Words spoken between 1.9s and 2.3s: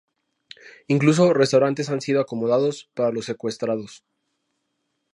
han sido